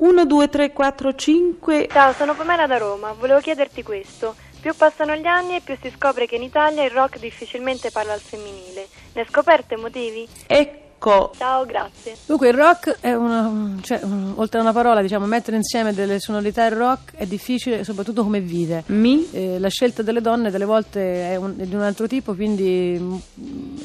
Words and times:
1, 0.00 0.24
2, 0.24 0.48
3, 0.48 0.72
4, 0.72 1.14
5. 1.14 1.88
Ciao, 1.92 2.12
sono 2.14 2.34
Pamela 2.34 2.66
da 2.66 2.78
Roma. 2.78 3.12
Volevo 3.12 3.40
chiederti 3.40 3.82
questo. 3.82 4.34
Più 4.58 4.74
passano 4.74 5.14
gli 5.14 5.26
anni 5.26 5.56
e 5.56 5.60
più 5.60 5.76
si 5.80 5.92
scopre 5.94 6.24
che 6.26 6.36
in 6.36 6.42
Italia 6.42 6.82
il 6.84 6.90
rock 6.90 7.18
difficilmente 7.18 7.90
parla 7.90 8.14
al 8.14 8.20
femminile. 8.20 8.86
Ne 9.12 9.20
hai 9.20 9.26
scoperte 9.28 9.76
motivi? 9.76 10.26
Ecco. 10.46 11.32
Ciao, 11.36 11.66
grazie. 11.66 12.16
Dunque 12.24 12.48
il 12.48 12.54
rock 12.54 12.96
è 13.00 13.12
una, 13.12 13.74
cioè, 13.82 14.00
oltre 14.36 14.58
a 14.58 14.62
una 14.62 14.72
parola, 14.72 15.02
diciamo, 15.02 15.26
mettere 15.26 15.56
insieme 15.58 15.92
delle 15.92 16.18
sonorità 16.18 16.64
e 16.64 16.70
rock 16.70 17.14
è 17.16 17.26
difficile, 17.26 17.84
soprattutto 17.84 18.22
come 18.22 18.40
vite. 18.40 18.84
Mi. 18.86 19.28
Eh, 19.32 19.58
la 19.58 19.68
scelta 19.68 20.02
delle 20.02 20.22
donne 20.22 20.50
delle 20.50 20.64
volte 20.66 21.30
è, 21.30 21.36
un- 21.36 21.56
è 21.58 21.64
di 21.64 21.74
un 21.74 21.82
altro 21.82 22.06
tipo, 22.06 22.34
quindi 22.34 22.96
mm, 22.98 23.16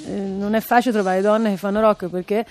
eh, 0.08 0.12
non 0.12 0.56
è 0.56 0.62
facile 0.62 0.94
trovare 0.94 1.20
donne 1.22 1.52
che 1.52 1.58
fanno 1.58 1.82
rock 1.82 2.08
perché 2.08 2.46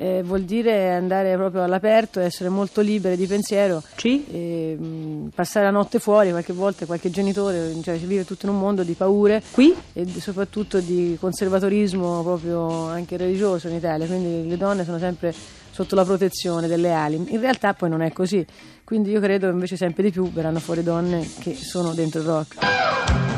eh, 0.00 0.22
vuol 0.22 0.42
dire 0.42 0.94
andare 0.94 1.36
proprio 1.36 1.62
all'aperto, 1.62 2.20
essere 2.20 2.48
molto 2.48 2.80
libere 2.80 3.16
di 3.16 3.26
pensiero, 3.26 3.82
Ci. 3.96 4.24
e, 4.30 4.76
mm, 4.80 5.26
passare 5.34 5.66
la 5.66 5.70
notte 5.70 5.98
fuori, 5.98 6.30
qualche 6.30 6.54
volta 6.54 6.86
qualche 6.86 7.10
genitore, 7.10 7.74
cioè 7.82 7.98
si 7.98 8.06
vive 8.06 8.24
tutto 8.24 8.46
in 8.46 8.52
un 8.52 8.58
mondo 8.58 8.82
di 8.82 8.94
paure 8.94 9.42
Qui. 9.50 9.74
e 9.92 10.06
soprattutto 10.18 10.80
di 10.80 11.18
conservatorismo 11.20 12.22
proprio 12.22 12.86
anche 12.86 13.18
religioso 13.18 13.68
in 13.68 13.74
Italia, 13.74 14.06
quindi 14.06 14.48
le 14.48 14.56
donne 14.56 14.84
sono 14.84 14.98
sempre 14.98 15.34
sotto 15.70 15.94
la 15.94 16.04
protezione 16.04 16.66
delle 16.66 16.94
ali. 16.94 17.22
In 17.28 17.40
realtà 17.40 17.74
poi 17.74 17.90
non 17.90 18.00
è 18.00 18.10
così, 18.10 18.44
quindi 18.84 19.10
io 19.10 19.20
credo 19.20 19.50
invece 19.50 19.76
sempre 19.76 20.02
di 20.02 20.10
più 20.10 20.32
verranno 20.32 20.60
fuori 20.60 20.82
donne 20.82 21.28
che 21.40 21.54
sono 21.54 21.92
dentro 21.92 22.20
il 22.20 22.26
rock. 22.26 23.29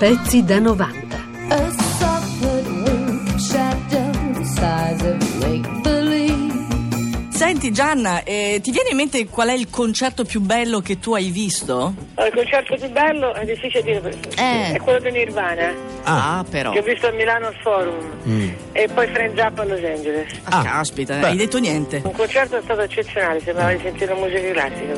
Pezzi 0.00 0.42
da 0.42 0.58
90. 0.58 1.16
A 1.50 1.70
soft 1.98 2.42
wing 2.42 3.38
shadow 3.38 4.10
the 4.32 4.44
size 4.44 5.04
of 5.06 5.44
make 5.44 5.68
believe. 5.82 7.28
Senti 7.32 7.70
Gianna, 7.70 8.22
eh, 8.22 8.60
ti 8.62 8.70
viene 8.70 8.90
in 8.92 8.96
mente 8.96 9.26
qual 9.26 9.48
è 9.48 9.52
il 9.52 9.68
concerto 9.68 10.24
più 10.24 10.40
bello 10.40 10.80
che 10.80 10.98
tu 10.98 11.12
hai 11.12 11.28
visto? 11.30 11.92
Il 12.16 12.32
concerto 12.34 12.76
più 12.76 12.88
bello 12.90 13.34
è 13.34 13.44
difficile 13.44 13.82
dire 13.82 14.00
perché 14.00 14.28
Eh. 14.40 14.72
è 14.72 14.80
quello 14.80 15.00
di 15.00 15.10
Nirvana 15.10 15.70
Ah, 16.04 16.44
però. 16.48 16.72
che 16.72 16.78
ho 16.78 16.82
visto 16.82 17.06
a 17.08 17.10
Milano 17.12 17.48
al 17.48 17.56
Forum 17.62 18.52
e 18.72 18.88
poi 18.94 19.06
Friend 19.08 19.38
Up 19.38 19.58
a 19.58 19.64
Los 19.64 19.84
Angeles 19.84 20.32
Ah, 20.44 20.62
caspita, 20.62 21.20
hai 21.20 21.36
detto 21.36 21.58
niente. 21.58 22.00
un 22.04 22.12
concerto 22.12 22.56
è 22.56 22.62
stato 22.62 22.80
eccezionale 22.80 23.40
sembrava 23.42 23.72
di 23.74 23.80
sentire 23.82 24.14
musica 24.14 24.50
classica 24.52 24.94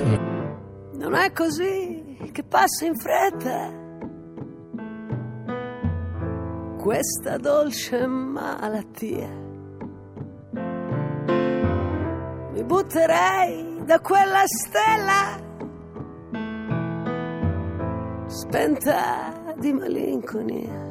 Non 0.94 1.14
è 1.16 1.32
così 1.32 2.16
che 2.30 2.42
passa 2.44 2.84
in 2.86 2.96
fretta 2.96 3.80
questa 6.82 7.36
dolce 7.36 8.06
malattia. 8.08 9.28
Mi 12.50 12.64
butterei 12.64 13.84
da 13.84 14.00
quella 14.00 14.42
stella 14.44 15.40
spenta 18.26 19.54
di 19.58 19.72
malinconia 19.72 20.90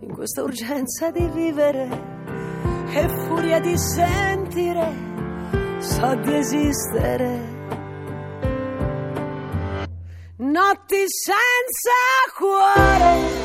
in 0.00 0.12
questa 0.12 0.42
urgenza 0.42 1.10
di 1.10 1.26
vivere 1.32 1.88
e 2.92 3.08
furia 3.26 3.60
di 3.60 3.78
sentire 3.78 4.92
so 5.78 6.14
di 6.16 6.34
esistere 6.34 7.52
notti 10.36 11.02
senza 11.08 11.92
cuore. 12.36 13.43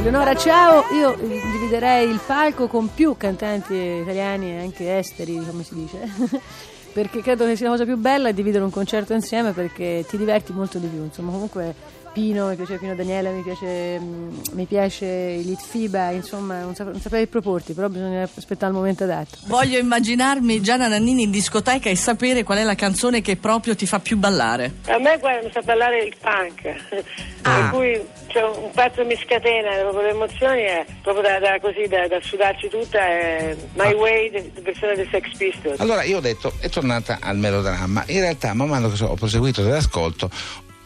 Eleonora, 0.00 0.34
ciao! 0.34 0.82
Io 0.94 1.14
dividerei 1.14 2.08
il 2.08 2.20
palco 2.26 2.68
con 2.68 2.88
più 2.94 3.18
cantanti 3.18 3.74
italiani 3.74 4.52
e 4.52 4.60
anche 4.60 4.96
esteri, 4.96 5.44
come 5.44 5.62
si 5.62 5.74
dice. 5.74 5.98
perché 6.94 7.20
credo 7.20 7.44
che 7.44 7.54
sia 7.54 7.66
la 7.66 7.72
cosa 7.72 7.84
più 7.84 7.98
bella 7.98 8.32
dividere 8.32 8.64
un 8.64 8.70
concerto 8.70 9.12
insieme 9.12 9.52
perché 9.52 10.06
ti 10.08 10.16
diverti 10.16 10.54
molto 10.54 10.78
di 10.78 10.86
più. 10.86 11.02
Insomma, 11.02 11.32
comunque 11.32 11.74
Pino, 12.12 12.48
mi 12.48 12.56
piace 12.56 12.76
Pino 12.76 12.94
Daniele, 12.96 13.30
mi 13.30 13.42
piace, 13.42 13.98
mm, 14.00 14.36
mi 14.54 14.64
piace 14.64 15.06
Litfiba, 15.44 16.10
insomma, 16.10 16.60
non, 16.60 16.74
sap- 16.74 16.90
non 16.90 17.00
saprei 17.00 17.26
proporti, 17.28 17.72
però 17.72 17.88
bisogna 17.88 18.22
aspettare 18.22 18.72
il 18.72 18.76
momento 18.78 19.04
adatto. 19.04 19.38
Voglio 19.46 19.78
immaginarmi 19.78 20.60
Gianna 20.60 20.88
Nannini 20.88 21.22
in 21.22 21.30
discoteca 21.30 21.88
e 21.88 21.94
sapere 21.96 22.42
qual 22.42 22.58
è 22.58 22.64
la 22.64 22.74
canzone 22.74 23.20
che 23.20 23.36
proprio 23.36 23.76
ti 23.76 23.86
fa 23.86 24.00
più 24.00 24.16
ballare. 24.16 24.72
a 24.86 24.98
me 24.98 25.18
guarda 25.18 25.46
mi 25.46 25.52
sa 25.52 25.60
ballare 25.62 26.02
il 26.02 26.14
punk 26.20 26.62
per 27.42 27.70
cui 27.72 28.00
c'è 28.26 28.42
un 28.42 28.70
pezzo 28.72 29.04
mi 29.04 29.16
scatena 29.16 29.70
proprio 29.80 30.02
le 30.02 30.10
emozioni 30.10 30.60
è 30.62 30.84
proprio 31.02 31.22
da, 31.22 31.38
da- 31.38 31.58
così 31.60 31.86
da, 31.88 32.06
da 32.08 32.18
sudarci 32.20 32.68
tutta 32.68 32.98
è 32.98 33.56
My 33.74 33.92
Way 33.94 34.30
de- 34.30 34.50
versione 34.62 34.94
dei 34.96 35.08
Sex 35.10 35.36
Pistols 35.36 35.80
Allora 35.80 36.02
io 36.02 36.18
ho 36.18 36.20
detto, 36.20 36.52
è 36.60 36.68
tornata 36.68 37.18
al 37.20 37.36
melodramma. 37.38 38.02
In 38.08 38.20
realtà, 38.20 38.52
man 38.54 38.68
mano 38.68 38.90
che 38.90 38.96
so- 38.96 39.06
ho 39.06 39.14
proseguito 39.14 39.62
dell'ascolto, 39.62 40.28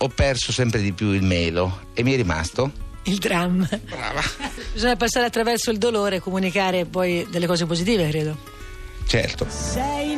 ho 0.04 0.08
perso 0.08 0.52
sempre 0.52 0.82
di 0.82 0.92
più 0.92 1.12
il 1.12 1.22
melo 1.22 1.86
e 1.94 2.02
mi 2.02 2.12
è 2.12 2.16
rimasto. 2.16 2.70
Il 3.04 3.16
dramma. 3.16 3.66
Brava. 3.88 4.20
Bisogna 4.72 4.96
passare 4.96 5.24
attraverso 5.24 5.70
il 5.70 5.78
dolore 5.78 6.16
e 6.16 6.20
comunicare 6.20 6.84
poi 6.84 7.26
delle 7.30 7.46
cose 7.46 7.64
positive, 7.64 8.08
credo. 8.08 8.36
Certo. 9.06 9.46
Sei 9.48 10.14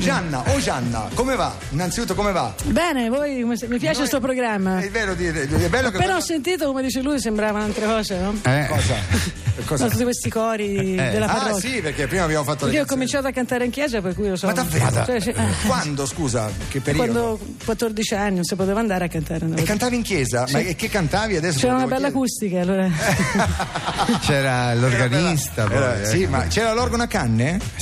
Gianna, 0.00 0.42
oh 0.46 0.58
Gianna, 0.60 1.08
come 1.14 1.36
va? 1.36 1.54
Innanzitutto 1.70 2.14
come 2.14 2.32
va? 2.32 2.54
Bene, 2.64 3.10
voi 3.10 3.44
mi 3.44 3.78
piace 3.78 3.98
questo 3.98 4.18
programma. 4.18 4.80
È 4.80 4.88
vero, 4.90 5.12
di- 5.14 5.26
è 5.26 5.68
bello 5.68 5.90
che... 5.90 5.98
Però 5.98 6.16
ho 6.16 6.20
sentito, 6.20 6.66
come 6.66 6.80
dice 6.82 7.02
lui, 7.02 7.20
sembravano 7.20 7.64
altre 7.66 7.84
cose, 7.84 8.16
no? 8.18 8.34
Cosa? 8.42 8.94
Cosa? 9.66 9.84
No, 9.84 9.90
tutti 9.92 10.02
questi 10.04 10.30
cori 10.30 10.94
Eh, 10.94 11.10
della 11.10 11.26
ah 11.26 11.34
parrocchia. 11.34 11.68
sì, 11.70 11.80
perché 11.82 12.06
prima 12.06 12.24
abbiamo 12.24 12.44
fatto 12.44 12.64
le 12.66 12.72
Io 12.72 12.82
ho 12.82 12.86
cominciato 12.86 13.26
a 13.26 13.30
cantare 13.30 13.66
in 13.66 13.70
chiesa, 13.70 14.00
per 14.00 14.14
cui 14.14 14.28
lo 14.30 14.36
so. 14.36 14.46
Ma 14.46 14.52
davvero? 14.54 15.04
Cioè, 15.04 15.20
sì, 15.20 15.28
eh. 15.30 15.44
Quando, 15.66 16.06
scusa, 16.06 16.50
che 16.68 16.80
periodo? 16.80 17.12
Quando 17.12 17.40
14 17.66 18.14
anni 18.14 18.34
non 18.36 18.44
si 18.44 18.54
poteva 18.54 18.80
andare 18.80 19.04
a 19.04 19.08
cantare. 19.08 19.44
una 19.44 19.56
E 19.56 19.62
cantavi 19.64 19.96
in 19.96 20.02
chiesa? 20.02 20.46
Ma 20.50 20.60
che 20.60 20.88
cantavi 20.88 21.36
adesso? 21.36 21.58
C'era 21.58 21.74
una 21.74 21.84
bella 21.86 22.10
chiedere. 22.10 22.16
acustica, 22.16 22.60
allora. 22.62 22.88
C'era 24.22 24.74
l'organista 24.74 25.64
poi, 25.64 25.76
Era- 25.76 26.00
eh. 26.00 26.06
sì, 26.06 26.26
ma 26.26 26.46
c'era 26.46 26.72
l'organo 26.72 27.02
a 27.02 27.06
canne? 27.06 27.60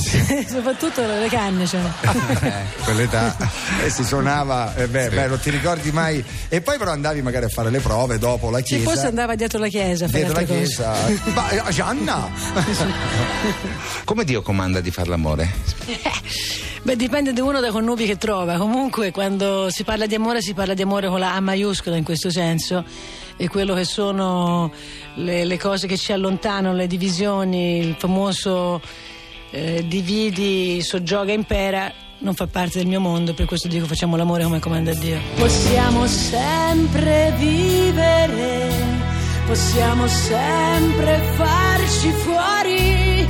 Soprattutto 0.48 1.00
le 1.06 1.28
canne. 1.30 1.66
Cioè. 1.66 1.80
Eh, 2.12 2.82
quell'età. 2.84 3.36
E 3.84 3.90
si 3.90 4.02
suonava, 4.04 4.74
eh, 4.74 4.88
beh, 4.88 5.08
beh, 5.10 5.26
non 5.28 5.38
ti 5.40 5.50
ricordi 5.50 5.90
mai. 5.92 6.22
E 6.48 6.60
poi 6.60 6.78
però 6.78 6.90
andavi 6.90 7.22
magari 7.22 7.44
a 7.44 7.48
fare 7.48 7.70
le 7.70 7.78
prove 7.80 8.18
dopo 8.18 8.50
la 8.50 8.58
Sì, 8.58 8.64
chiesa. 8.64 8.90
forse 8.90 9.06
andava 9.06 9.34
dietro 9.36 9.58
la 9.58 9.68
chiesa 9.68 10.06
a 10.06 10.08
fare 10.08 10.24
dietro 10.24 10.40
la 10.40 10.46
chiesa. 10.46 10.94
Ma 11.34 11.48
eh, 11.50 11.72
Gianna! 11.72 12.28
Come 14.04 14.24
Dio 14.24 14.42
comanda 14.42 14.80
di 14.80 14.90
far 14.90 15.08
l'amore? 15.08 15.48
Beh, 16.82 16.96
dipende 16.96 17.32
da 17.32 17.42
uno 17.44 17.60
dai 17.60 17.70
connubi 17.70 18.06
che 18.06 18.16
trova. 18.16 18.56
Comunque, 18.56 19.10
quando 19.10 19.68
si 19.70 19.84
parla 19.84 20.06
di 20.06 20.14
amore, 20.14 20.40
si 20.40 20.54
parla 20.54 20.74
di 20.74 20.82
amore 20.82 21.08
con 21.08 21.18
la 21.20 21.34
A 21.34 21.40
maiuscola 21.40 21.96
in 21.96 22.04
questo 22.04 22.30
senso. 22.30 22.84
E 23.36 23.48
quello 23.48 23.74
che 23.74 23.84
sono 23.84 24.72
le, 25.16 25.44
le 25.44 25.58
cose 25.58 25.86
che 25.86 25.96
ci 25.96 26.12
allontanano, 26.12 26.74
le 26.74 26.86
divisioni, 26.86 27.78
il 27.78 27.96
famoso 27.98 28.80
eh, 29.50 29.84
dividi, 29.86 30.82
soggioga, 30.82 31.32
impera, 31.32 31.92
non 32.20 32.34
fa 32.34 32.46
parte 32.46 32.78
del 32.78 32.86
mio 32.86 33.00
mondo. 33.00 33.34
Per 33.34 33.46
questo 33.46 33.68
dico 33.68 33.86
facciamo 33.86 34.16
l'amore 34.16 34.44
come 34.44 34.58
comanda 34.60 34.92
Dio. 34.94 35.18
Possiamo 35.36 36.06
sempre 36.06 37.32
vivere, 37.38 38.70
possiamo 39.46 40.06
sempre 40.06 41.20
farci 41.36 42.10
fuori, 42.10 43.26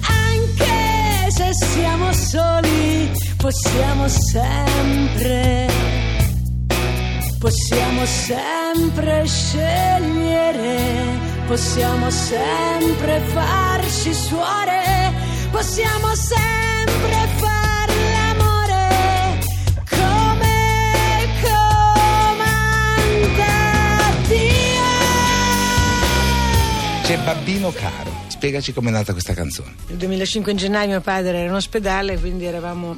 anche 0.00 1.30
se 1.30 1.50
siamo 1.52 2.12
soli, 2.12 3.10
possiamo 3.36 4.08
sempre, 4.08 5.66
possiamo 7.38 8.04
sempre 8.04 9.26
scegliere, 9.26 10.76
possiamo 11.46 12.10
sempre 12.10 13.20
farci 13.32 14.14
suore, 14.14 15.07
possiamo 15.50 16.14
sempre 16.14 17.28
fare 17.36 17.92
l'amore 18.12 19.38
come 19.88 21.26
comanda 21.42 22.94
Dio. 24.26 24.82
C'è 27.02 27.18
Babbino 27.18 27.70
Caro, 27.72 28.10
spiegaci 28.28 28.72
com'è 28.72 28.90
nata 28.90 29.12
questa 29.12 29.34
canzone. 29.34 29.74
Nel 29.88 29.96
2005 29.96 30.52
in 30.52 30.58
gennaio 30.58 30.88
mio 30.88 31.00
padre 31.00 31.38
era 31.38 31.48
in 31.48 31.54
ospedale, 31.54 32.18
quindi 32.18 32.44
eravamo 32.44 32.96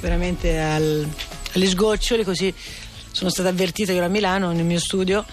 veramente 0.00 0.58
al, 0.58 1.08
agli 1.52 1.66
sgoccioli, 1.66 2.24
così 2.24 2.52
sono 3.12 3.30
stata 3.30 3.48
avvertita, 3.48 3.92
io 3.92 3.98
ero 3.98 4.06
a 4.06 4.10
Milano 4.10 4.52
nel 4.52 4.64
mio 4.64 4.80
studio. 4.80 5.24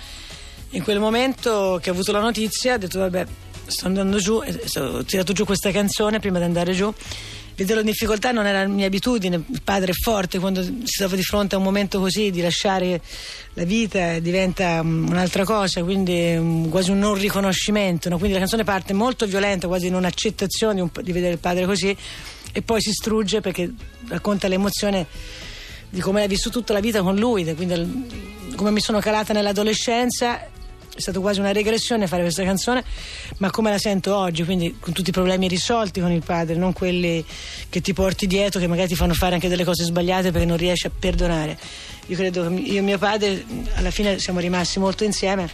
In 0.72 0.84
quel 0.84 1.00
momento 1.00 1.80
che 1.82 1.90
ho 1.90 1.94
avuto 1.94 2.12
la 2.12 2.20
notizia 2.20 2.74
ho 2.74 2.78
detto 2.78 3.00
vabbè 3.00 3.26
sto 3.68 3.88
andando 3.88 4.18
giù, 4.18 4.42
ho 4.78 5.04
tirato 5.04 5.34
giù 5.34 5.46
questa 5.46 5.72
canzone 5.72 6.20
prima 6.20 6.38
di 6.38 6.46
andare 6.46 6.74
giù. 6.74 6.94
Vederlo 7.56 7.80
in 7.80 7.88
difficoltà 7.88 8.32
non 8.32 8.46
era 8.46 8.64
la 8.64 8.68
mia 8.68 8.86
abitudine, 8.86 9.38
il 9.38 9.62
padre 9.64 9.92
è 9.92 9.94
forte, 9.94 10.40
quando 10.40 10.62
si 10.62 10.98
trova 10.98 11.16
di 11.16 11.24
fronte 11.24 11.56
a 11.56 11.58
un 11.58 11.64
momento 11.64 12.02
così 12.02 12.30
di 12.30 12.42
lasciare 12.42 13.02
la 13.54 13.64
vita 13.64 14.20
diventa 14.20 14.84
mm, 14.84 15.08
un'altra 15.08 15.46
cosa, 15.46 15.82
quindi 15.82 16.36
mm, 16.38 16.70
quasi 16.70 16.92
un 16.92 17.00
non 17.00 17.14
riconoscimento, 17.14 18.10
no? 18.10 18.18
quindi 18.18 18.34
la 18.34 18.40
canzone 18.40 18.66
parte 18.66 18.92
molto 18.92 19.26
violenta, 19.26 19.68
quasi 19.68 19.88
in 19.88 19.96
un'accettazione 19.96 20.76
di, 20.76 20.82
un 20.82 20.90
di 21.02 21.12
vedere 21.14 21.34
il 21.34 21.40
padre 21.40 21.66
così 21.66 21.96
e 22.52 22.62
poi 22.62 22.82
si 22.82 22.92
strugge 22.92 23.40
perché 23.40 23.72
racconta 24.10 24.50
l'emozione 24.50 25.08
di 25.90 26.02
come 26.02 26.24
hai 26.24 26.28
vissuto 26.28 26.60
tutta 26.60 26.74
la 26.74 26.82
vita 26.82 27.02
con 27.04 27.16
lui, 27.16 27.56
quindi 27.56 28.54
come 28.56 28.72
mi 28.72 28.82
sono 28.82 29.00
calata 29.00 29.32
nell'adolescenza. 29.32 30.50
È 30.96 31.02
stata 31.02 31.20
quasi 31.20 31.42
una 31.42 31.52
regressione 31.52 32.08
fare 32.08 32.22
questa 32.22 32.44
canzone, 32.44 32.82
ma 33.40 33.52
come 33.52 33.70
la 33.70 33.78
sento 33.78 34.16
oggi, 34.16 34.46
quindi 34.46 34.78
con 34.80 34.94
tutti 34.94 35.10
i 35.10 35.12
problemi 35.12 35.50
risolti 35.50 36.00
con 36.00 36.10
il 36.10 36.24
padre, 36.24 36.56
non 36.56 36.72
quelli 36.72 37.24
che 37.68 37.82
ti 37.82 37.92
porti 37.92 38.28
dietro, 38.28 38.62
che 38.62 38.68
magari 38.68 38.88
ti 38.88 38.96
fanno 38.96 39.14
fare 39.14 39.34
anche 39.34 39.50
delle 39.50 39.66
cose 39.66 39.84
sbagliate 39.84 40.32
perché 40.32 40.48
non 40.48 40.56
riesci 40.56 40.88
a 40.88 40.92
perdonare. 40.98 41.58
Io 42.08 42.16
credo 42.16 42.48
che 42.48 42.54
io 42.54 42.78
e 42.78 42.82
mio 42.82 42.98
padre 42.98 43.44
alla 43.74 43.92
fine 43.92 44.20
siamo 44.20 44.40
rimasti 44.40 44.80
molto 44.80 45.04
insieme 45.04 45.50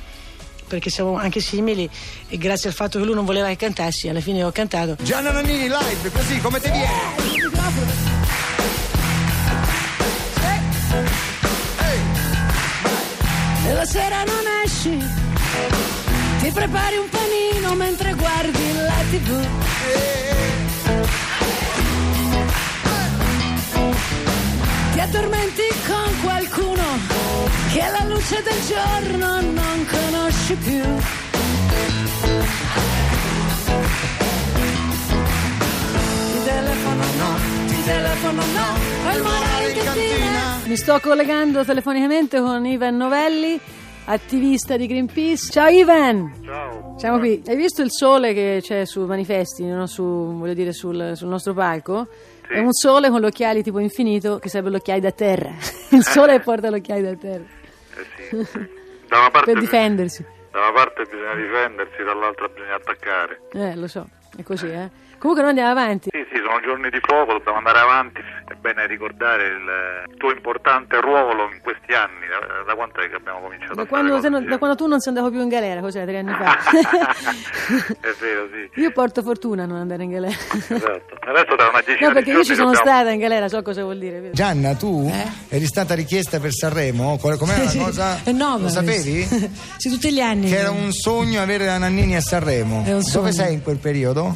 perché 0.67 0.89
siamo 0.89 1.17
anche 1.17 1.41
simili 1.41 1.89
e 2.29 2.37
grazie 2.37 2.69
al 2.69 2.75
fatto 2.75 2.99
che 2.99 3.05
lui 3.05 3.15
non 3.15 3.25
voleva 3.25 3.47
che 3.47 3.57
cantassi, 3.57 4.07
alla 4.07 4.21
fine 4.21 4.37
io 4.37 4.47
ho 4.47 4.51
cantato. 4.51 4.95
Gianna 5.01 5.31
Nannini 5.31 5.63
live, 5.63 6.11
così 6.13 6.39
come 6.39 6.59
te 6.59 6.69
viene. 6.69 7.49
E 13.67 13.73
la 13.73 13.85
sera 13.85 14.23
non 14.23 14.44
esci, 14.63 14.97
ti 16.39 16.51
prepari 16.51 16.98
un 16.98 17.09
panino 17.09 17.75
mentre 17.75 18.13
guardi 18.13 18.74
la 18.74 19.03
tv. 19.12 19.48
Ti 24.94 25.00
addormenti 25.00 25.68
con 25.88 26.21
qualcuno 26.21 26.83
che 27.71 27.81
alla 27.81 28.06
luce 28.06 28.42
del 28.44 28.59
giorno 28.68 29.42
non 29.42 29.88
conosci 29.89 30.56
più. 30.56 30.81
Ti 36.31 36.44
telefono 36.44 37.04
no, 37.18 37.39
ti 37.68 37.83
telefono 37.83 38.42
no, 38.42 39.13
il 39.13 39.21
morale 39.21 39.71
in 39.71 39.83
cantina. 39.83 40.59
Mi 40.65 40.75
sto 40.75 41.00
collegando 41.01 41.63
telefonicamente 41.63 42.39
con 42.39 42.65
Ivan 42.65 42.97
Novelli, 42.97 43.59
attivista 44.11 44.75
di 44.75 44.87
Greenpeace. 44.87 45.49
Ciao 45.51 45.69
Ivan! 45.69 46.33
Ciao. 46.43 46.95
Siamo 46.97 47.17
qui. 47.17 47.41
Hai 47.47 47.55
visto 47.55 47.81
il 47.81 47.91
sole 47.91 48.33
che 48.33 48.59
c'è 48.61 48.85
sui 48.85 49.05
manifesti, 49.05 49.65
no? 49.65 49.87
Su- 49.87 50.37
voglio 50.37 50.53
dire, 50.53 50.73
sul, 50.73 51.13
sul 51.15 51.29
nostro 51.29 51.53
palco? 51.53 52.07
È 52.45 52.59
un 52.59 52.73
sole 52.73 53.09
con 53.09 53.21
gli 53.21 53.25
occhiali 53.25 53.63
tipo 53.63 53.79
infinito, 53.79 54.37
che 54.37 54.49
serve 54.49 54.69
gli 54.69 54.75
occhiali 54.75 54.99
da 54.99 55.11
terra. 55.11 55.51
Il 55.91 56.03
sole 56.03 56.41
porta 56.41 56.69
gli 56.69 56.75
occhiali 56.75 57.01
da 57.01 57.15
terra. 57.15 57.45
Da 59.07 59.17
una 59.19 59.29
parte, 59.29 59.51
per 59.53 59.61
difendersi. 59.61 60.25
da 60.51 60.59
una 60.59 60.71
parte 60.73 61.03
bisogna 61.03 61.35
difendersi, 61.35 62.03
dall'altra 62.03 62.47
bisogna 62.49 62.75
attaccare. 62.75 63.41
Eh, 63.53 63.75
lo 63.75 63.87
so, 63.87 64.05
è 64.35 64.43
così, 64.43 64.67
eh. 64.67 64.89
Comunque 65.17 65.43
noi 65.43 65.51
andiamo 65.51 65.79
avanti. 65.79 66.09
Sì, 66.11 66.25
sì, 66.33 66.41
sono 66.43 66.59
giorni 66.61 66.89
di 66.89 66.99
fuoco, 66.99 67.33
dobbiamo 67.33 67.59
andare 67.59 67.79
avanti. 67.79 68.21
È 68.47 68.55
bene 68.55 68.87
ricordare 68.87 69.47
il 69.47 70.17
tuo 70.17 70.31
importante 70.31 70.99
ruolo 70.99 71.47
questi 71.71 71.94
anni. 71.94 72.25
Da, 72.31 72.63
da 72.68 72.75
quanto 72.75 73.00
è 73.01 73.09
che 73.09 73.15
abbiamo 73.15 73.39
cominciato 73.41 73.73
Da 73.75 73.81
a 73.81 73.85
fare 73.85 74.07
quando, 74.09 74.29
non- 74.29 74.45
da 74.47 74.57
quando 74.57 74.75
tu 74.77 74.88
non 74.88 75.00
sei 75.00 75.13
andato 75.13 75.31
più 75.31 75.41
in 75.41 75.50
galera, 75.50 75.81
cos'è, 75.81 76.06
tre 76.06 76.18
anni 76.19 76.33
fa? 76.33 76.57
È 78.01 78.13
vero, 78.19 78.47
sì. 78.51 78.81
io 78.81 78.91
porto 78.91 79.21
fortuna 79.21 79.63
a 79.63 79.65
non 79.65 79.77
andare 79.77 80.03
in 80.03 80.12
galera. 80.12 80.33
Esatto. 80.35 81.15
Adesso 81.21 81.56
tra 81.56 81.69
una 81.69 81.81
decina 81.85 82.07
No, 82.07 82.13
perché 82.13 82.31
di 82.31 82.38
io 82.38 82.44
ci 82.44 82.56
sono 82.56 82.71
dobbiamo- 82.71 82.89
stata 82.91 83.09
in 83.12 83.19
galera, 83.19 83.47
so 83.47 83.62
cosa 83.62 83.83
vuol 83.83 83.97
dire. 84.00 84.19
vero? 84.19 84.33
Gianna, 84.33 84.73
tu 84.75 85.12
eri 85.50 85.65
stata 85.65 85.94
richiesta 85.95 86.39
per 86.39 86.51
Sanremo? 86.53 87.18
Qual- 87.18 87.38
Com'era 87.38 87.68
Sì, 87.69 87.77
la 87.77 87.83
cosa? 87.85 88.19
è 88.23 88.31
nova 88.31 88.63
Lo 88.63 88.69
sapevi? 88.69 89.23
sì, 89.77 89.89
tutti 89.89 90.12
gli 90.12 90.19
anni. 90.19 90.50
Che 90.50 90.57
era 90.57 90.71
un 90.71 90.91
sogno 90.91 91.41
avere 91.41 91.65
la 91.65 91.77
Nannini 91.77 92.15
a 92.15 92.21
Sanremo. 92.21 92.83
È 92.85 92.94
un 92.94 93.01
sogno. 93.03 93.19
Dove 93.25 93.31
sei 93.33 93.53
in 93.53 93.62
quel 93.63 93.77
periodo? 93.77 94.35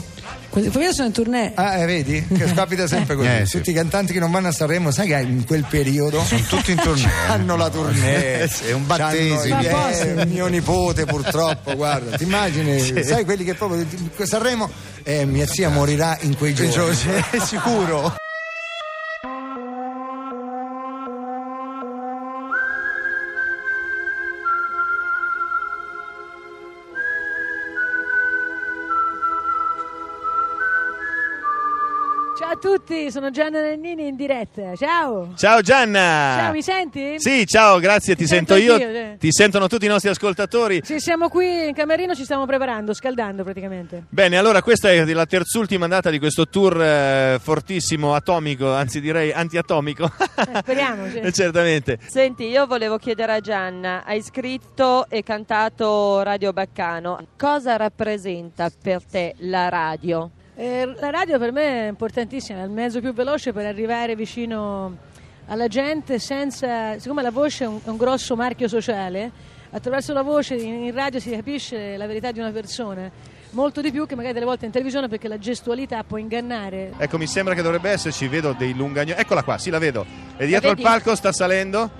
Poi 0.71 0.83
io 0.83 0.93
sono 0.93 1.07
in 1.07 1.13
tournée. 1.13 1.51
Ah, 1.55 1.77
eh, 1.79 1.85
vedi? 1.85 2.25
Che 2.25 2.45
capita 2.53 2.87
sempre 2.87 3.15
così. 3.15 3.27
Eh, 3.27 3.45
sì. 3.45 3.57
Tutti 3.57 3.71
i 3.71 3.73
cantanti 3.73 4.13
che 4.13 4.19
non 4.19 4.31
vanno 4.31 4.47
a 4.47 4.51
Sanremo, 4.51 4.89
sai 4.91 5.07
che 5.07 5.19
in 5.19 5.45
quel 5.45 5.65
periodo 5.69 6.23
Sono 6.23 6.41
tutti 6.47 6.71
in 6.71 6.77
tournée. 6.77 7.09
hanno 7.27 7.57
la 7.57 7.69
tournée. 7.69 8.43
Eh, 8.43 8.49
è 8.67 8.71
un 8.71 8.85
battesimo. 8.85 9.59
Eh, 9.89 10.25
mio 10.27 10.47
nipote, 10.47 11.05
purtroppo, 11.05 11.75
guarda, 11.75 12.15
ti 12.17 12.23
immagini, 12.23 12.79
Sì. 12.79 13.03
sai 13.03 13.25
quelli 13.25 13.43
che 13.43 13.53
proprio 13.55 13.85
Sanremo, 14.23 14.69
eh, 15.03 15.25
mia 15.25 15.45
zia 15.45 15.69
morirà 15.69 16.17
in 16.21 16.37
quei 16.37 16.53
giorni. 16.53 16.97
È 17.31 17.39
sicuro. 17.39 18.15
Tutti, 32.65 33.11
sono 33.11 33.29
Gianna 33.29 33.61
Nannini 33.61 34.07
in 34.07 34.15
diretta. 34.15 34.75
Ciao. 34.75 35.33
Ciao 35.35 35.61
Gianna! 35.61 36.35
Ciao, 36.39 36.51
mi 36.51 36.63
senti? 36.63 37.19
Sì, 37.19 37.45
ciao, 37.45 37.77
grazie, 37.77 38.15
ti 38.15 38.23
Ti 38.23 38.27
sento 38.27 38.55
sento 38.55 38.73
io, 38.73 38.77
sì. 38.79 39.17
ti 39.19 39.31
sentono 39.31 39.67
tutti 39.67 39.85
i 39.85 39.87
nostri 39.87 40.09
ascoltatori. 40.09 40.81
Sì, 40.83 40.99
siamo 40.99 41.29
qui 41.29 41.67
in 41.67 41.75
camerino, 41.75 42.15
ci 42.15 42.23
stiamo 42.23 42.47
preparando, 42.47 42.95
scaldando 42.95 43.43
praticamente. 43.43 44.05
Bene, 44.09 44.39
allora 44.39 44.63
questa 44.63 44.89
è 44.89 45.05
la 45.05 45.27
terzultima 45.27 45.83
andata 45.83 46.09
di 46.09 46.17
questo 46.17 46.47
tour 46.47 46.81
eh, 46.81 47.37
fortissimo, 47.39 48.15
atomico, 48.15 48.73
anzi 48.73 48.99
direi 48.99 49.31
antiatomico. 49.31 50.05
Eh, 50.05 50.57
speriamo, 50.61 51.07
sì. 51.07 51.19
Eh, 51.25 51.31
Certamente. 51.31 51.99
Senti, 52.07 52.45
io 52.45 52.65
volevo 52.65 52.97
chiedere 52.97 53.33
a 53.33 53.39
Gianna, 53.41 54.03
hai 54.05 54.23
scritto 54.23 55.07
e 55.07 55.21
cantato 55.21 56.23
Radio 56.23 56.51
Baccano, 56.51 57.19
cosa 57.37 57.75
rappresenta 57.75 58.71
per 58.81 59.03
te 59.03 59.35
la 59.39 59.69
radio? 59.69 60.31
Eh, 60.57 60.95
la 60.99 61.09
radio 61.09 61.37
per 61.37 61.51
me 61.51 61.85
è 61.85 61.87
importantissima, 61.89 62.61
è 62.61 62.63
il 62.63 62.69
mezzo 62.69 63.01
più 63.01 63.13
veloce 63.13 63.51
per 63.51 63.65
arrivare 63.65 64.15
vicino 64.15 64.97
alla 65.47 65.67
gente 65.67 66.17
senza... 66.17 66.97
Siccome 66.97 67.21
la 67.21 67.31
voce 67.31 67.65
è 67.65 67.67
un, 67.67 67.79
è 67.83 67.89
un 67.89 67.97
grosso 67.97 68.37
marchio 68.37 68.69
sociale, 68.69 69.31
attraverso 69.71 70.13
la 70.13 70.21
voce 70.21 70.55
in, 70.55 70.85
in 70.85 70.93
radio 70.93 71.19
si 71.19 71.29
capisce 71.29 71.97
la 71.97 72.07
verità 72.07 72.31
di 72.31 72.39
una 72.39 72.51
persona, 72.51 73.11
molto 73.49 73.81
di 73.81 73.91
più 73.91 74.05
che 74.05 74.15
magari 74.15 74.33
delle 74.33 74.45
volte 74.45 74.65
in 74.65 74.71
televisione 74.71 75.09
perché 75.09 75.27
la 75.27 75.37
gestualità 75.37 76.03
può 76.03 76.15
ingannare. 76.15 76.93
Ecco, 76.97 77.17
mi 77.17 77.27
sembra 77.27 77.53
che 77.53 77.61
dovrebbe 77.61 77.89
esserci, 77.89 78.27
vedo 78.29 78.55
dei 78.57 78.73
lungagnoni. 78.73 79.19
Eccola 79.19 79.43
qua, 79.43 79.57
sì, 79.57 79.69
la 79.69 79.79
vedo. 79.79 80.05
E 80.37 80.45
dietro 80.45 80.71
il 80.71 80.79
palco 80.81 81.15
sta 81.15 81.33
salendo, 81.33 81.91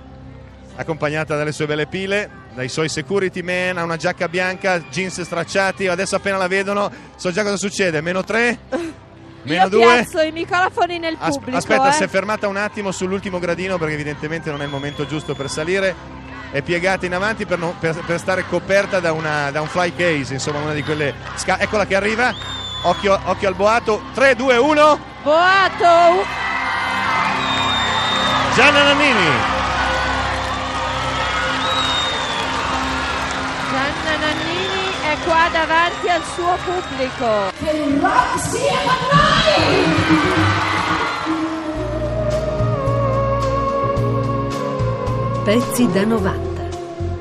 accompagnata 0.78 1.36
dalle 1.36 1.52
sue 1.52 1.66
belle 1.66 1.88
pile, 1.88 2.30
dai 2.56 2.70
suoi 2.70 2.90
security 2.90 3.42
man, 3.42 3.78
ha 3.78 3.84
una 3.84 3.98
giacca 3.98 4.28
bianca, 4.30 4.80
jeans 4.90 5.22
stracciati. 5.22 5.88
Adesso 5.88 6.16
appena 6.16 6.38
la 6.38 6.48
vedono, 6.48 6.90
so 7.16 7.32
già 7.32 7.44
cosa 7.44 7.58
succede. 7.58 8.02
Meno 8.02 8.24
tre, 8.24 8.58
meno 9.44 9.64
io 9.64 9.70
due. 9.70 9.82
piazzo 9.84 10.22
i 10.22 10.32
microfoni 10.32 10.98
nel 10.98 11.18
As- 11.20 11.36
pubblico. 11.36 11.58
aspetta, 11.58 11.90
eh. 11.90 11.94
si 11.94 12.04
è 12.04 12.08
fermata 12.08 12.48
un 12.48 12.58
attimo 12.58 12.92
sull'ultimo 12.92 13.40
gradino 13.40 13.78
perché 13.78 13.94
evidentemente 13.94 14.50
non 14.50 14.62
è 14.62 14.64
il 14.64 14.72
momento 14.72 15.06
giusto 15.06 15.36
per 15.36 15.50
salire. 15.50 16.24
È 16.52 16.62
piegata 16.62 17.06
in 17.06 17.14
avanti 17.14 17.46
per, 17.46 17.58
non- 17.60 17.78
per- 17.78 18.02
per 18.06 18.18
stare 18.20 18.46
coperta 18.48 19.02
da, 19.02 19.12
una- 19.12 19.52
da 19.52 19.60
un 19.60 19.68
fly 19.68 19.94
case, 19.94 20.34
insomma 20.34 20.60
una 20.60 20.74
di 20.74 20.84
quelle... 20.84 21.14
sca- 21.36 21.60
Eccola 21.60 21.86
che 21.86 21.96
arriva, 21.96 22.34
occhio, 22.84 23.20
occhio 23.26 23.48
al 23.50 23.56
boato, 23.56 24.02
3, 24.14 24.36
2, 24.36 24.56
1, 24.58 25.00
Boato! 25.24 26.24
Gianna 28.56 28.84
Nannini. 28.84 29.55
Qua 35.26 35.50
davanti 35.52 36.08
al 36.08 36.24
suo 36.36 36.56
pubblico. 36.64 37.52
Che 37.60 37.72
il 37.72 38.00
rock 38.00 38.40
sia 38.40 38.80
con 38.86 38.96
Pezzi 45.44 45.92
da 45.92 46.06
90. 46.06 46.64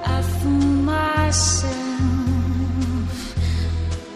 I 0.06 0.22
fool 0.40 0.82
myself 0.84 1.72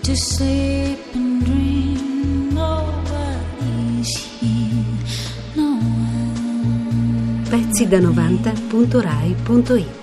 to 0.02 0.14
sleep 0.16 0.98
and 1.14 1.42
dream. 1.44 2.50
Nobody's 2.52 4.16
here, 4.40 4.84
no 5.54 5.78
one. 5.78 7.42
Pezzi 7.50 7.86
da 7.86 7.98
90.rai.it 7.98 9.97